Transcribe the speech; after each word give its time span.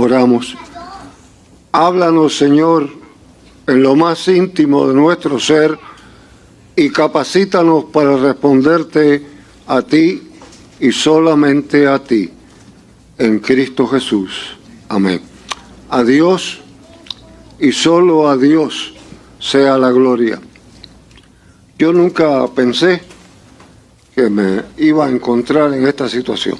Oramos. 0.00 0.56
Háblanos, 1.72 2.36
Señor, 2.36 2.88
en 3.66 3.82
lo 3.82 3.96
más 3.96 4.28
íntimo 4.28 4.86
de 4.86 4.94
nuestro 4.94 5.40
ser 5.40 5.76
y 6.76 6.88
capacítanos 6.90 7.86
para 7.86 8.16
responderte 8.16 9.26
a 9.66 9.82
ti 9.82 10.22
y 10.78 10.92
solamente 10.92 11.88
a 11.88 11.98
ti, 11.98 12.30
en 13.18 13.40
Cristo 13.40 13.88
Jesús. 13.88 14.56
Amén. 14.88 15.20
A 15.90 16.04
Dios 16.04 16.60
y 17.58 17.72
solo 17.72 18.28
a 18.28 18.36
Dios 18.36 18.94
sea 19.40 19.76
la 19.78 19.90
gloria. 19.90 20.40
Yo 21.76 21.92
nunca 21.92 22.46
pensé 22.54 23.02
que 24.14 24.30
me 24.30 24.62
iba 24.76 25.06
a 25.06 25.10
encontrar 25.10 25.74
en 25.74 25.88
esta 25.88 26.08
situación. 26.08 26.56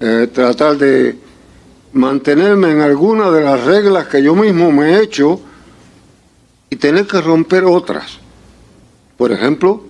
Eh, 0.00 0.28
tratar 0.34 0.76
de 0.76 1.31
mantenerme 1.92 2.70
en 2.70 2.80
alguna 2.80 3.30
de 3.30 3.42
las 3.42 3.64
reglas 3.64 4.06
que 4.06 4.22
yo 4.22 4.34
mismo 4.34 4.72
me 4.72 4.94
he 4.94 5.02
hecho 5.02 5.40
y 6.70 6.76
tener 6.76 7.06
que 7.06 7.20
romper 7.20 7.64
otras. 7.64 8.18
Por 9.16 9.30
ejemplo, 9.30 9.82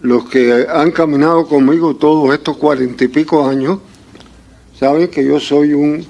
los 0.00 0.28
que 0.28 0.66
han 0.68 0.92
caminado 0.92 1.46
conmigo 1.46 1.96
todos 1.96 2.32
estos 2.32 2.56
cuarenta 2.56 3.04
y 3.04 3.08
pico 3.08 3.46
años, 3.46 3.80
saben 4.78 5.08
que 5.08 5.24
yo 5.24 5.40
soy 5.40 5.74
un 5.74 6.06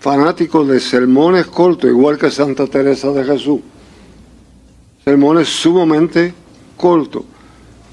fanático 0.00 0.64
de 0.64 0.80
sermones 0.80 1.46
cortos, 1.46 1.88
igual 1.88 2.18
que 2.18 2.30
Santa 2.30 2.66
Teresa 2.66 3.12
de 3.12 3.24
Jesús. 3.24 3.60
Sermones 5.04 5.48
sumamente 5.48 6.34
cortos 6.76 7.22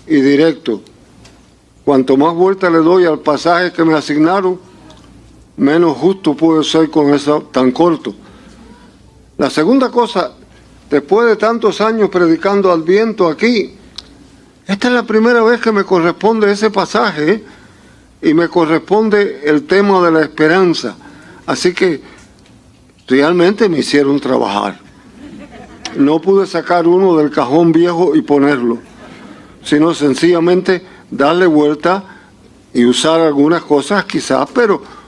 y 0.07 0.15
directos. 0.15 0.81
Cuanto 1.85 2.17
más 2.17 2.33
vuelta 2.33 2.69
le 2.69 2.79
doy 2.79 3.05
al 3.05 3.19
pasaje 3.19 3.71
que 3.71 3.83
me 3.83 3.93
asignaron, 3.93 4.59
menos 5.59 5.97
justo 5.97 6.35
puedo 6.35 6.63
ser 6.63 6.89
con 6.89 7.13
eso 7.13 7.49
tan 7.51 7.71
corto. 7.71 8.15
La 9.37 9.49
segunda 9.49 9.91
cosa, 9.91 10.31
después 10.89 11.27
de 11.27 11.35
tantos 11.35 11.81
años 11.81 12.09
predicando 12.09 12.71
al 12.71 12.83
viento 12.83 13.27
aquí, 13.27 13.75
esta 14.65 14.87
es 14.87 14.93
la 14.93 15.03
primera 15.03 15.43
vez 15.43 15.59
que 15.59 15.71
me 15.71 15.83
corresponde 15.83 16.51
ese 16.51 16.71
pasaje 16.71 17.43
y 18.21 18.33
me 18.33 18.47
corresponde 18.47 19.41
el 19.45 19.65
tema 19.65 20.01
de 20.05 20.11
la 20.11 20.21
esperanza. 20.21 20.95
Así 21.45 21.73
que 21.73 22.01
realmente 23.07 23.67
me 23.67 23.79
hicieron 23.79 24.19
trabajar. 24.19 24.79
No 25.97 26.21
pude 26.21 26.45
sacar 26.47 26.87
uno 26.87 27.17
del 27.17 27.31
cajón 27.31 27.71
viejo 27.71 28.15
y 28.15 28.21
ponerlo, 28.21 28.77
sino 29.63 29.93
sencillamente 29.93 30.85
darle 31.09 31.47
vuelta 31.47 32.03
y 32.73 32.85
usar 32.85 33.19
algunas 33.19 33.63
cosas 33.63 34.05
quizás, 34.05 34.47
pero 34.53 34.98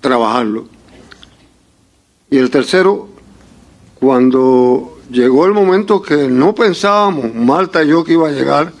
trabajarlo. 0.00 0.66
Y 2.30 2.38
el 2.38 2.50
tercero, 2.50 3.08
cuando 3.98 4.98
llegó 5.10 5.46
el 5.46 5.52
momento 5.52 6.00
que 6.00 6.28
no 6.28 6.54
pensábamos, 6.54 7.34
Marta 7.34 7.82
y 7.82 7.88
yo, 7.88 8.04
que 8.04 8.12
iba 8.12 8.28
a 8.28 8.32
llegar, 8.32 8.72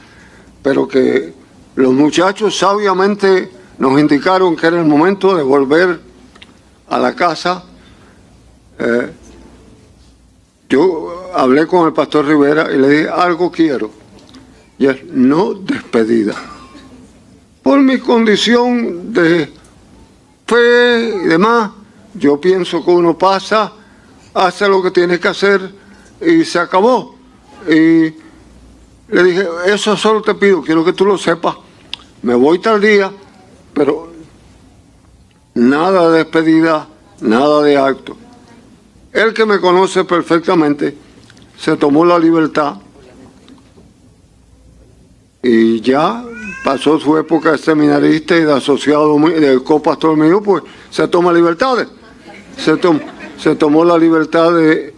pero 0.62 0.86
que 0.86 1.34
los 1.74 1.92
muchachos 1.92 2.56
sabiamente 2.56 3.50
nos 3.78 3.98
indicaron 3.98 4.56
que 4.56 4.66
era 4.66 4.78
el 4.78 4.86
momento 4.86 5.34
de 5.34 5.42
volver 5.42 6.00
a 6.88 6.98
la 6.98 7.14
casa. 7.14 7.64
Eh, 8.78 9.10
yo 10.68 11.32
hablé 11.34 11.66
con 11.66 11.86
el 11.86 11.92
pastor 11.92 12.26
Rivera 12.26 12.72
y 12.72 12.78
le 12.78 12.88
dije, 12.88 13.08
algo 13.08 13.50
quiero, 13.50 13.90
y 14.78 14.86
es 14.86 15.04
no 15.06 15.54
despedida. 15.54 16.34
Por 17.62 17.80
mi 17.80 17.98
condición 17.98 19.12
de 19.12 19.52
fe 20.50 21.20
y 21.24 21.28
demás, 21.28 21.70
yo 22.14 22.40
pienso 22.40 22.84
que 22.84 22.90
uno 22.90 23.16
pasa, 23.16 23.72
hace 24.34 24.68
lo 24.68 24.82
que 24.82 24.90
tiene 24.90 25.20
que 25.20 25.28
hacer 25.28 25.72
y 26.20 26.44
se 26.44 26.58
acabó. 26.58 27.14
Y 27.68 28.12
le 29.08 29.22
dije, 29.22 29.46
eso 29.66 29.96
solo 29.96 30.20
te 30.22 30.34
pido, 30.34 30.60
quiero 30.62 30.84
que 30.84 30.92
tú 30.92 31.04
lo 31.04 31.16
sepas. 31.16 31.54
Me 32.22 32.34
voy 32.34 32.58
tal 32.58 32.80
día, 32.80 33.12
pero 33.72 34.12
nada 35.54 36.10
de 36.10 36.18
despedida, 36.18 36.88
nada 37.20 37.62
de 37.62 37.76
acto. 37.76 38.16
El 39.12 39.32
que 39.32 39.46
me 39.46 39.60
conoce 39.60 40.04
perfectamente 40.04 40.96
se 41.56 41.76
tomó 41.76 42.04
la 42.04 42.18
libertad 42.18 42.74
y 45.42 45.80
ya 45.80 46.24
pasó 46.64 46.98
su 46.98 47.16
época 47.16 47.52
de 47.52 47.58
seminarista 47.58 48.36
y 48.36 48.44
de 48.44 48.52
asociado 48.52 49.18
de 49.18 49.62
copastor 49.62 50.16
mío, 50.16 50.42
pues 50.42 50.62
se 50.90 51.08
toma 51.08 51.32
libertades. 51.32 51.88
Se, 52.56 52.78
se 53.38 53.56
tomó 53.56 53.84
la 53.84 53.96
libertad 53.96 54.52
de 54.54 54.94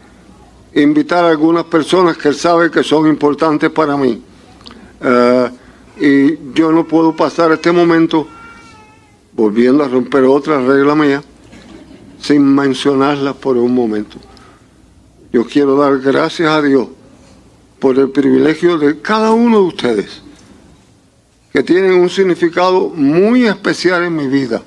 invitar 0.75 1.25
a 1.25 1.29
algunas 1.29 1.65
personas 1.65 2.17
que 2.17 2.29
él 2.29 2.35
sabe 2.35 2.71
que 2.71 2.83
son 2.83 3.07
importantes 3.07 3.71
para 3.71 3.97
mí. 3.97 4.23
Eh, 5.01 5.51
y 6.01 6.53
yo 6.55 6.73
no 6.73 6.85
puedo 6.85 7.15
pasar 7.15 7.53
este 7.53 7.71
momento 7.71 8.27
volviendo 9.33 9.85
a 9.85 9.89
romper 9.89 10.25
otra 10.25 10.61
regla 10.61 10.95
mía 10.95 11.23
sin 12.21 12.43
mencionarla 12.43 13.35
por 13.35 13.57
un 13.57 13.75
momento. 13.75 14.19
Yo 15.33 15.47
quiero 15.47 15.77
dar 15.77 15.99
gracias 15.99 16.49
a 16.49 16.63
Dios 16.63 16.89
por 17.79 17.99
el 17.99 18.11
privilegio 18.11 18.79
de 18.79 19.01
cada 19.01 19.33
uno 19.33 19.59
de 19.59 19.65
ustedes 19.65 20.23
que 21.53 21.63
tienen 21.63 21.93
un 21.93 22.09
significado 22.09 22.89
muy 22.89 23.47
especial 23.47 24.05
en 24.05 24.17
mi 24.17 24.27
vida, 24.27 24.63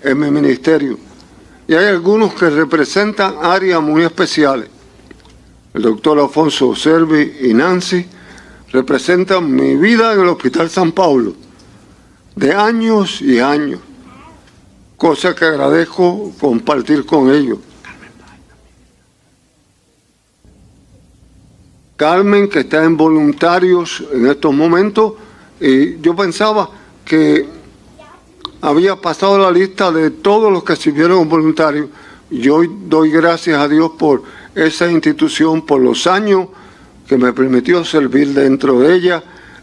en 0.00 0.18
mi 0.18 0.30
ministerio. 0.30 0.96
Y 1.66 1.74
hay 1.74 1.86
algunos 1.86 2.34
que 2.34 2.48
representan 2.48 3.34
áreas 3.42 3.82
muy 3.82 4.04
especiales. 4.04 4.68
El 5.74 5.82
doctor 5.82 6.20
Alfonso 6.20 6.76
Servi 6.76 7.38
y 7.40 7.54
Nancy 7.54 8.06
representan 8.70 9.52
mi 9.52 9.74
vida 9.74 10.12
en 10.12 10.20
el 10.20 10.28
Hospital 10.28 10.70
San 10.70 10.92
Pablo, 10.92 11.34
de 12.36 12.54
años 12.54 13.20
y 13.20 13.40
años, 13.40 13.80
cosa 14.96 15.34
que 15.34 15.44
agradezco 15.44 16.32
compartir 16.40 17.04
con 17.04 17.32
ellos. 17.32 17.58
Carmen, 21.96 22.48
que 22.48 22.60
está 22.60 22.84
en 22.84 22.96
voluntarios 22.96 24.02
en 24.12 24.26
estos 24.26 24.54
momentos, 24.54 25.14
y 25.62 26.00
yo 26.00 26.16
pensaba 26.16 26.68
que 27.04 27.46
había 28.60 28.96
pasado 28.96 29.38
la 29.38 29.50
lista 29.52 29.92
de 29.92 30.10
todos 30.10 30.52
los 30.52 30.64
que 30.64 30.74
sirvieron 30.74 31.28
voluntarios. 31.28 31.86
Yo 32.30 32.62
doy 32.88 33.12
gracias 33.12 33.60
a 33.60 33.68
Dios 33.68 33.92
por 33.96 34.24
esa 34.56 34.90
institución, 34.90 35.64
por 35.64 35.80
los 35.80 36.08
años 36.08 36.48
que 37.06 37.16
me 37.16 37.32
permitió 37.32 37.84
servir 37.84 38.34
dentro 38.34 38.80
de 38.80 38.94
ella 38.94 39.22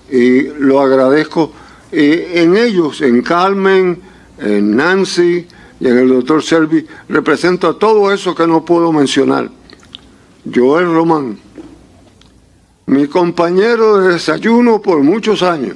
y 0.09 0.43
lo 0.59 0.79
agradezco 0.79 1.51
en 1.91 2.55
ellos, 2.55 3.01
en 3.01 3.21
Carmen, 3.21 3.99
en 4.37 4.75
Nancy 4.77 5.47
y 5.81 5.87
en 5.87 5.97
el 5.97 6.07
doctor 6.07 6.41
Servi, 6.41 6.87
represento 7.09 7.67
a 7.67 7.77
todo 7.77 8.13
eso 8.13 8.33
que 8.33 8.47
no 8.47 8.63
puedo 8.63 8.93
mencionar. 8.93 9.49
Joel 10.53 10.85
Román, 10.93 11.37
mi 12.85 13.07
compañero 13.07 13.97
de 13.97 14.13
desayuno 14.13 14.81
por 14.81 15.03
muchos 15.03 15.43
años, 15.43 15.75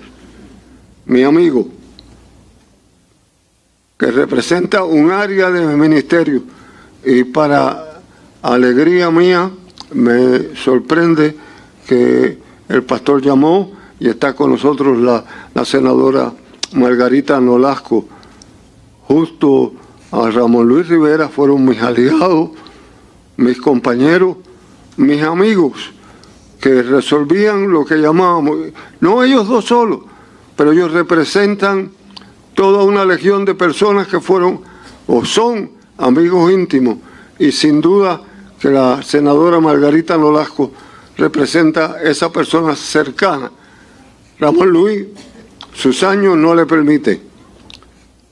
mi 1.06 1.24
amigo, 1.24 1.68
que 3.98 4.12
representa 4.12 4.84
un 4.84 5.12
área 5.12 5.52
de 5.52 5.66
mi 5.66 5.76
ministerio 5.76 6.44
y 7.06 7.24
para 7.24 8.02
alegría 8.42 9.12
mía 9.12 9.52
me 9.94 10.56
sorprende 10.56 11.36
que 11.88 12.38
el 12.70 12.84
pastor 12.84 13.22
llamó 13.22 13.72
y 14.00 14.10
está 14.10 14.34
con 14.34 14.52
nosotros 14.52 14.98
la, 14.98 15.24
la 15.54 15.66
senadora 15.66 16.34
Margarita 16.74 17.40
Nolasco. 17.40 18.06
Justo 19.08 19.74
a 20.12 20.30
Ramón 20.30 20.68
Luis 20.68 20.88
Rivera 20.88 21.30
fueron 21.30 21.66
mis 21.66 21.82
aliados, 21.82 22.52
mis 23.38 23.60
compañeros, 23.60 24.38
mis 24.98 25.22
amigos, 25.22 25.92
que 26.60 26.82
resolvían 26.82 27.70
lo 27.72 27.86
que 27.86 27.96
llamábamos, 27.96 28.58
no 29.02 29.24
ellos 29.24 29.48
dos 29.48 29.66
solos, 29.66 30.00
pero 30.56 30.72
ellos 30.72 30.92
representan 30.92 31.92
toda 32.54 32.84
una 32.84 33.06
legión 33.06 33.46
de 33.46 33.56
personas 33.56 34.08
que 34.08 34.20
fueron 34.20 34.62
o 35.08 35.26
son 35.26 35.72
amigos 35.98 36.52
íntimos 36.52 36.98
y 37.40 37.52
sin 37.52 37.82
duda 37.82 38.22
que 38.60 38.70
la 38.70 39.02
senadora 39.04 39.60
Margarita 39.60 40.18
Nolasco 40.18 40.72
representa 41.18 42.02
esa 42.02 42.32
persona 42.32 42.76
cercana. 42.76 43.52
Ramón 44.40 44.70
Luis, 44.70 45.08
sus 45.74 46.04
años 46.04 46.38
no 46.38 46.56
le 46.56 46.66
permiten, 46.66 47.22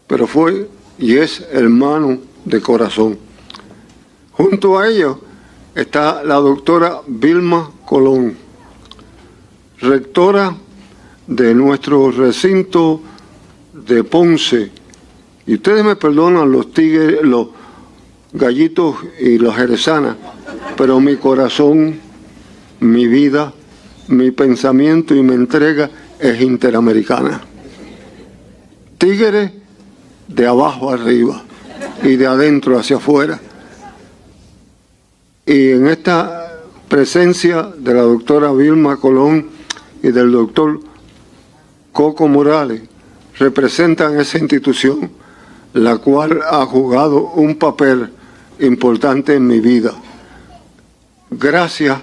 pero 0.07 0.27
fue 0.27 0.69
y 0.97 1.18
es 1.18 1.45
hermano 1.51 2.19
de 2.45 2.62
corazón. 2.62 3.18
Junto 4.31 4.79
a 4.79 4.88
ellos 4.88 5.18
está 5.75 6.23
la 6.23 6.35
doctora 6.35 7.01
Vilma 7.07 7.71
Colón, 7.85 8.38
rectora 9.79 10.56
de 11.31 11.56
nuestro 11.56 12.12
recinto 12.12 13.01
de 13.74 14.04
Ponce. 14.04 14.69
Y 15.48 15.56
ustedes 15.56 15.83
me 15.83 15.95
perdonan 15.95 16.51
los 16.51 16.74
tigres, 16.74 17.22
los, 17.24 17.48
gallitos 18.33 18.95
y 19.19 19.38
los 19.38 19.56
jerezanas, 19.56 20.16
pero 20.78 21.00
mi 21.00 21.16
corazón, 21.18 22.00
mi 22.80 23.07
vida, 23.07 23.54
mi 24.07 24.31
pensamiento 24.31 25.16
y 25.16 25.22
mi 25.22 25.33
entrega 25.33 25.89
es 26.19 26.42
interamericana. 26.42 27.42
Tigres 28.98 29.51
de 30.28 30.48
abajo 30.48 30.92
arriba 30.92 31.44
y 32.04 32.16
de 32.16 32.28
adentro 32.28 32.78
hacia 32.78 32.98
afuera. 32.98 33.39
Y 35.45 35.72
en 35.72 35.88
esta 35.88 36.60
presencia 36.88 37.69
de 37.78 37.94
la 37.94 38.01
doctora 38.01 38.51
Vilma 38.51 38.98
Colón 38.98 39.48
y 40.04 40.12
del 40.12 40.31
doctor 40.31 40.90
Coco 41.91 42.27
Morales, 42.27 42.81
representan 43.38 44.19
esa 44.19 44.38
institución, 44.38 45.11
la 45.73 45.97
cual 45.97 46.41
ha 46.49 46.65
jugado 46.65 47.31
un 47.35 47.55
papel 47.55 48.09
importante 48.59 49.35
en 49.35 49.47
mi 49.47 49.59
vida. 49.59 49.93
Gracias 51.29 51.97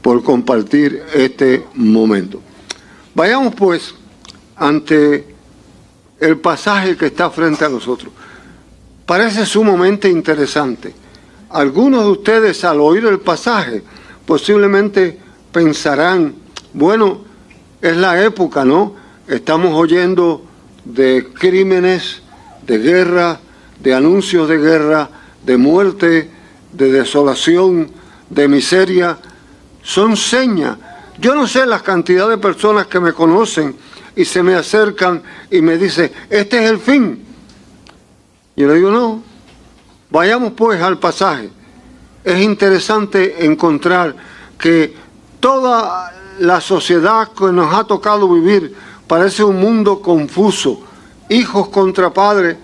por 0.00 0.22
compartir 0.22 1.02
este 1.14 1.64
momento. 1.74 2.40
Vayamos 3.14 3.54
pues 3.54 3.94
ante 4.56 5.26
el 6.20 6.38
pasaje 6.38 6.96
que 6.96 7.06
está 7.06 7.30
frente 7.30 7.64
a 7.64 7.68
nosotros. 7.68 8.12
Parece 9.06 9.44
sumamente 9.46 10.08
interesante. 10.08 10.94
Algunos 11.50 12.04
de 12.04 12.10
ustedes 12.10 12.64
al 12.64 12.80
oír 12.80 13.04
el 13.06 13.20
pasaje 13.20 13.82
posiblemente 14.24 15.18
pensarán, 15.52 16.34
bueno, 16.72 17.20
es 17.80 17.96
la 17.96 18.22
época, 18.22 18.64
¿no? 18.64 19.01
Estamos 19.28 19.72
oyendo 19.74 20.44
de 20.84 21.28
crímenes, 21.32 22.22
de 22.66 22.78
guerra, 22.78 23.38
de 23.78 23.94
anuncios 23.94 24.48
de 24.48 24.58
guerra, 24.58 25.08
de 25.44 25.56
muerte, 25.56 26.28
de 26.72 26.90
desolación, 26.90 27.90
de 28.28 28.48
miseria, 28.48 29.18
son 29.82 30.16
señas. 30.16 30.76
Yo 31.18 31.36
no 31.36 31.46
sé 31.46 31.66
la 31.66 31.80
cantidad 31.80 32.28
de 32.28 32.38
personas 32.38 32.88
que 32.88 32.98
me 32.98 33.12
conocen 33.12 33.76
y 34.16 34.24
se 34.24 34.42
me 34.42 34.54
acercan 34.54 35.22
y 35.50 35.62
me 35.62 35.78
dicen, 35.78 36.10
este 36.28 36.64
es 36.64 36.70
el 36.70 36.78
fin. 36.78 37.24
Y 38.56 38.64
le 38.64 38.74
digo, 38.74 38.90
no, 38.90 39.22
vayamos 40.10 40.52
pues 40.54 40.82
al 40.82 40.98
pasaje. 40.98 41.48
Es 42.24 42.40
interesante 42.40 43.44
encontrar 43.44 44.16
que 44.58 44.94
toda 45.38 46.12
la 46.40 46.60
sociedad 46.60 47.28
que 47.36 47.52
nos 47.52 47.72
ha 47.72 47.84
tocado 47.84 48.28
vivir 48.28 48.74
parece 49.12 49.44
un 49.44 49.60
mundo 49.60 50.00
confuso, 50.00 50.80
hijos 51.28 51.68
contra 51.68 52.14
padres, 52.14 52.56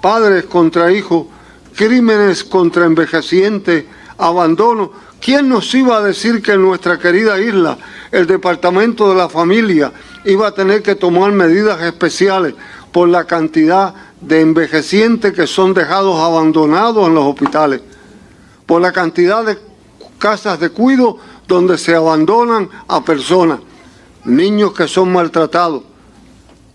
padres 0.00 0.44
contra 0.44 0.92
hijos, 0.92 1.26
crímenes 1.74 2.44
contra 2.44 2.86
envejecientes, 2.86 3.86
abandono. 4.16 4.92
¿Quién 5.20 5.48
nos 5.48 5.74
iba 5.74 5.96
a 5.96 6.02
decir 6.02 6.40
que 6.40 6.52
en 6.52 6.62
nuestra 6.62 6.96
querida 6.96 7.40
isla 7.40 7.76
el 8.12 8.28
departamento 8.28 9.08
de 9.10 9.16
la 9.16 9.28
familia 9.28 9.92
iba 10.24 10.46
a 10.46 10.54
tener 10.54 10.80
que 10.80 10.94
tomar 10.94 11.32
medidas 11.32 11.82
especiales 11.82 12.54
por 12.92 13.08
la 13.08 13.24
cantidad 13.24 13.92
de 14.20 14.42
envejecientes 14.42 15.32
que 15.32 15.48
son 15.48 15.74
dejados 15.74 16.20
abandonados 16.20 17.08
en 17.08 17.16
los 17.16 17.24
hospitales, 17.24 17.80
por 18.64 18.80
la 18.80 18.92
cantidad 18.92 19.44
de 19.44 19.58
casas 20.20 20.60
de 20.60 20.70
cuido 20.70 21.18
donde 21.48 21.76
se 21.76 21.96
abandonan 21.96 22.70
a 22.86 23.04
personas, 23.04 23.58
niños 24.24 24.72
que 24.72 24.86
son 24.86 25.12
maltratados, 25.12 25.82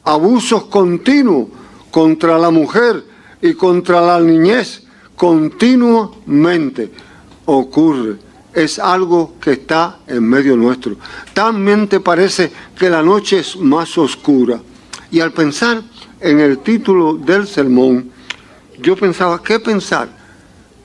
abusos 0.03 0.65
continuos 0.65 1.47
contra 1.89 2.37
la 2.37 2.49
mujer 2.49 3.03
y 3.41 3.53
contra 3.53 4.01
la 4.01 4.19
niñez, 4.19 4.83
continuamente 5.15 6.91
ocurre. 7.45 8.17
Es 8.53 8.79
algo 8.79 9.35
que 9.39 9.53
está 9.53 9.99
en 10.07 10.23
medio 10.23 10.57
nuestro. 10.57 10.95
También 11.33 11.87
te 11.87 11.99
parece 11.99 12.51
que 12.77 12.89
la 12.89 13.01
noche 13.01 13.39
es 13.39 13.55
más 13.55 13.97
oscura. 13.97 14.59
Y 15.09 15.19
al 15.19 15.31
pensar 15.31 15.81
en 16.19 16.39
el 16.39 16.59
título 16.59 17.15
del 17.15 17.47
sermón, 17.47 18.11
yo 18.79 18.95
pensaba, 18.95 19.41
¿qué 19.41 19.59
pensar? 19.59 20.09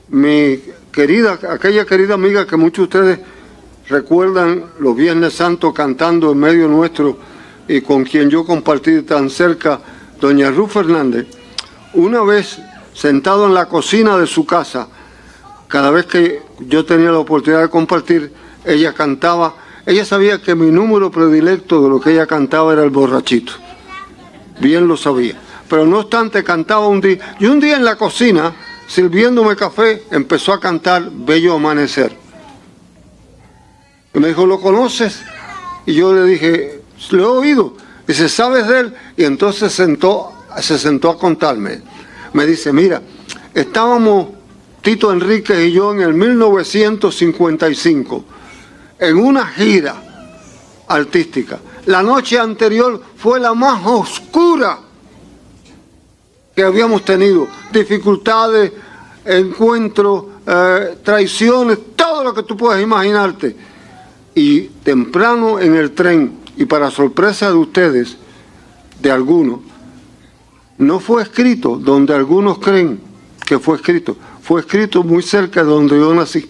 Mi 0.09 0.59
querida, 0.91 1.39
aquella 1.49 1.85
querida 1.85 2.13
amiga 2.13 2.47
que 2.47 2.55
muchos 2.55 2.89
de 2.89 2.99
ustedes 2.99 3.19
recuerdan 3.89 4.65
los 4.79 4.95
Viernes 4.95 5.33
Santos 5.33 5.73
cantando 5.73 6.31
en 6.31 6.39
medio 6.39 6.67
nuestro 6.67 7.17
y 7.67 7.81
con 7.81 8.03
quien 8.03 8.29
yo 8.29 8.45
compartí 8.45 9.01
tan 9.01 9.29
cerca, 9.29 9.79
doña 10.19 10.51
Ruth 10.51 10.69
Fernández, 10.69 11.27
una 11.93 12.21
vez 12.21 12.59
sentado 12.93 13.45
en 13.45 13.53
la 13.53 13.67
cocina 13.67 14.17
de 14.17 14.27
su 14.27 14.45
casa, 14.45 14.87
cada 15.67 15.91
vez 15.91 16.05
que 16.05 16.41
yo 16.59 16.85
tenía 16.85 17.11
la 17.11 17.19
oportunidad 17.19 17.61
de 17.61 17.69
compartir, 17.69 18.33
ella 18.65 18.93
cantaba, 18.93 19.55
ella 19.85 20.05
sabía 20.05 20.41
que 20.41 20.55
mi 20.55 20.71
número 20.71 21.11
predilecto 21.11 21.83
de 21.83 21.89
lo 21.89 21.99
que 21.99 22.11
ella 22.11 22.25
cantaba 22.25 22.73
era 22.73 22.83
el 22.83 22.89
borrachito. 22.89 23.53
Bien 24.59 24.87
lo 24.87 24.97
sabía. 24.97 25.35
Pero 25.69 25.85
no 25.85 25.99
obstante, 25.99 26.43
cantaba 26.43 26.87
un 26.87 27.01
día. 27.01 27.35
Y 27.39 27.45
un 27.45 27.59
día 27.59 27.75
en 27.75 27.85
la 27.85 27.95
cocina, 27.97 28.53
sirviéndome 28.87 29.55
café, 29.55 30.03
empezó 30.11 30.53
a 30.53 30.59
cantar 30.59 31.09
Bello 31.11 31.55
Amanecer. 31.55 32.15
Y 34.13 34.19
me 34.19 34.29
dijo, 34.29 34.45
¿lo 34.45 34.59
conoces? 34.59 35.21
Y 35.85 35.93
yo 35.93 36.13
le 36.13 36.23
dije, 36.23 36.76
lo 37.11 37.23
he 37.23 37.25
oído. 37.25 37.73
Dice, 38.05 38.29
¿sabes 38.29 38.67
de 38.67 38.79
él? 38.79 38.93
Y 39.17 39.23
entonces 39.23 39.73
sentó, 39.73 40.31
se 40.61 40.77
sentó 40.77 41.11
a 41.11 41.17
contarme 41.17 41.81
me 42.33 42.45
dice, 42.45 42.71
mira, 42.71 43.01
estábamos 43.53 44.27
Tito 44.81 45.11
Enrique 45.11 45.65
y 45.65 45.71
yo 45.71 45.91
en 45.93 46.01
el 46.01 46.13
1955 46.13 48.23
en 48.99 49.17
una 49.17 49.47
gira 49.47 49.95
artística. 50.87 51.59
La 51.87 52.03
noche 52.03 52.37
anterior 52.37 53.01
fue 53.15 53.39
la 53.39 53.55
más 53.55 53.83
oscura 53.85 54.77
que 56.55 56.61
habíamos 56.63 57.03
tenido. 57.03 57.47
Dificultades, 57.71 58.71
encuentros, 59.25 60.25
eh, 60.45 60.99
traiciones, 61.03 61.79
todo 61.95 62.23
lo 62.23 62.31
que 62.33 62.43
tú 62.43 62.55
puedas 62.55 62.79
imaginarte. 62.81 63.55
Y 64.35 64.61
temprano 64.61 65.59
en 65.59 65.75
el 65.75 65.91
tren, 65.91 66.37
y 66.57 66.65
para 66.65 66.91
sorpresa 66.91 67.49
de 67.49 67.55
ustedes, 67.55 68.17
de 68.99 69.11
algunos, 69.11 69.59
no 70.77 70.99
fue 70.99 71.21
escrito 71.23 71.77
donde 71.77 72.13
algunos 72.13 72.59
creen 72.59 72.99
que 73.45 73.59
fue 73.59 73.77
escrito, 73.77 74.17
fue 74.41 74.61
escrito 74.61 75.03
muy 75.03 75.23
cerca 75.23 75.63
de 75.63 75.69
donde 75.69 75.97
yo 75.97 76.13
nací. 76.13 76.49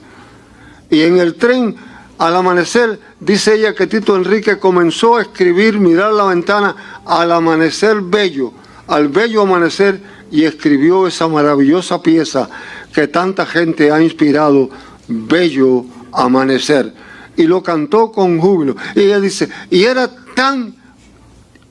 Y 0.89 1.01
en 1.01 1.17
el 1.17 1.35
tren, 1.35 1.75
al 2.17 2.35
amanecer, 2.35 2.99
dice 3.19 3.55
ella 3.55 3.75
que 3.75 3.87
Tito 3.87 4.15
Enrique 4.15 4.57
comenzó 4.57 5.17
a 5.17 5.21
escribir, 5.21 5.79
mirar 5.79 6.13
la 6.13 6.25
ventana, 6.25 7.01
al 7.05 7.31
amanecer 7.31 8.01
bello, 8.01 8.53
al 8.87 9.09
bello 9.09 9.41
amanecer, 9.41 10.01
y 10.31 10.43
escribió 10.43 11.07
esa 11.07 11.27
maravillosa 11.27 12.01
pieza 12.01 12.49
que 12.93 13.07
tanta 13.07 13.45
gente 13.45 13.91
ha 13.91 14.01
inspirado, 14.01 14.69
Bello 15.07 15.85
Amanecer. 16.11 16.93
Y 17.37 17.43
lo 17.43 17.63
cantó 17.63 18.11
con 18.11 18.39
júbilo. 18.39 18.75
Y 18.95 19.01
ella 19.01 19.19
dice, 19.19 19.47
y 19.69 19.83
era 19.83 20.09
tan 20.35 20.75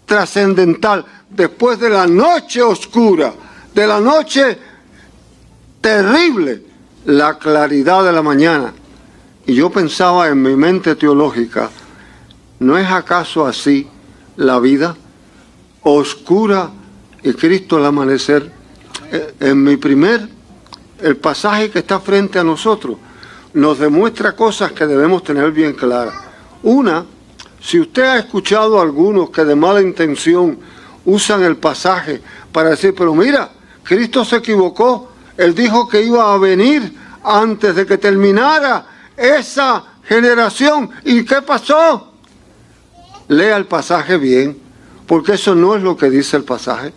trascendental, 0.07 1.05
después 1.29 1.79
de 1.79 1.91
la 1.91 2.07
noche 2.07 2.63
oscura, 2.63 3.35
de 3.75 3.87
la 3.87 4.01
noche 4.01 4.59
terrible, 5.81 6.63
la 7.05 7.39
claridad 7.39 8.05
de 8.05 8.13
la 8.13 8.23
mañana. 8.23 8.73
Y 9.47 9.55
yo 9.55 9.71
pensaba 9.71 10.29
en 10.29 10.41
mi 10.43 10.57
mente 10.57 10.97
teológica, 10.97 11.71
¿no 12.61 12.79
es 12.79 12.91
acaso 12.91 13.47
así 13.47 13.87
la 14.37 14.59
vida? 14.59 14.97
Oscura 15.83 16.71
y 17.23 17.33
Cristo 17.33 17.77
al 17.77 17.87
amanecer. 17.87 18.51
Eh, 19.13 19.35
en 19.41 19.63
mi 19.63 19.77
primer, 19.77 20.29
el 21.01 21.17
pasaje 21.17 21.71
que 21.71 21.81
está 21.81 22.01
frente 22.01 22.39
a 22.39 22.45
nosotros 22.45 22.97
nos 23.57 23.79
demuestra 23.79 24.37
cosas 24.37 24.73
que 24.73 24.87
debemos 24.87 25.25
tener 25.25 25.51
bien 25.51 25.73
claras. 25.73 26.15
Una, 26.63 27.07
si 27.59 27.81
usted 27.81 28.03
ha 28.03 28.19
escuchado 28.19 28.79
a 28.79 28.83
algunos 28.83 29.31
que 29.31 29.47
de 29.47 29.57
mala 29.57 29.81
intención 29.81 30.59
usan 31.07 31.43
el 31.43 31.57
pasaje 31.57 32.21
para 32.53 32.71
decir, 32.71 32.95
pero 32.95 33.15
mira, 33.15 33.51
Cristo 33.83 34.27
se 34.27 34.37
equivocó, 34.37 35.11
Él 35.39 35.55
dijo 35.55 35.89
que 35.89 36.03
iba 36.03 36.35
a 36.35 36.37
venir 36.37 36.93
antes 37.25 37.75
de 37.75 37.87
que 37.87 37.97
terminara 37.97 38.87
esa 39.17 39.83
generación. 40.05 40.91
¿Y 41.05 41.25
qué 41.25 41.41
pasó? 41.41 42.13
Lea 43.29 43.57
el 43.57 43.65
pasaje 43.65 44.19
bien, 44.19 44.59
porque 45.07 45.33
eso 45.33 45.55
no 45.55 45.77
es 45.77 45.83
lo 45.83 45.97
que 45.97 46.11
dice 46.11 46.37
el 46.37 46.45
pasaje. 46.45 46.93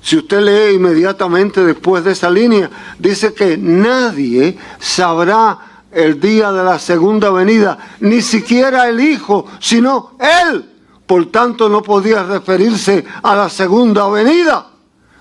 Si 0.00 0.16
usted 0.16 0.40
lee 0.40 0.76
inmediatamente 0.76 1.62
después 1.62 2.02
de 2.04 2.12
esa 2.12 2.30
línea, 2.30 2.70
dice 2.98 3.34
que 3.34 3.58
nadie 3.58 4.56
sabrá 4.78 5.69
el 5.92 6.20
día 6.20 6.52
de 6.52 6.64
la 6.64 6.78
segunda 6.78 7.30
venida, 7.30 7.78
ni 8.00 8.22
siquiera 8.22 8.88
el 8.88 9.00
Hijo, 9.00 9.46
sino 9.58 10.12
Él 10.18 10.70
por 11.10 11.26
tanto 11.26 11.68
no 11.68 11.82
podía 11.82 12.22
referirse 12.22 13.04
a 13.24 13.34
la 13.34 13.48
segunda 13.48 14.08
venida, 14.08 14.70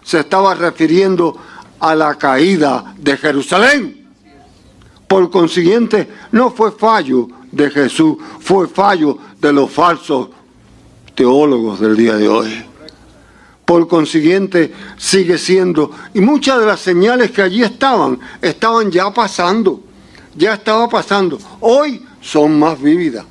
se 0.04 0.20
estaba 0.20 0.54
refiriendo 0.54 1.36
a 1.80 1.96
la 1.96 2.14
caída 2.14 2.94
de 2.96 3.18
Jerusalén. 3.18 4.08
Por 5.08 5.32
consiguiente, 5.32 6.08
no 6.32 6.52
fue 6.52 6.74
fallo 6.74 7.28
de 7.52 7.72
Jesús, 7.72 8.18
fue 8.40 8.68
fallo 8.68 9.18
de 9.42 9.52
los 9.52 9.72
falsos 9.72 10.30
teólogos 11.16 11.80
del 11.80 11.98
día 11.98 12.18
de 12.18 12.30
hoy. 12.30 12.66
Por 13.66 13.88
consiguiente, 13.88 14.72
sigue 14.96 15.40
siendo, 15.40 15.90
y 16.14 16.22
muchas 16.22 16.60
de 16.60 16.68
las 16.68 16.82
señales 16.82 17.32
que 17.32 17.42
allí 17.42 17.64
estaban, 17.64 18.20
estaban 18.44 18.92
ya 18.92 19.12
pasando, 19.12 19.82
ya 20.40 20.54
estaba 20.54 20.88
pasando. 20.88 21.38
Hoy 21.60 22.02
son 22.22 22.58
más 22.58 22.82
vívidas. 22.82 23.26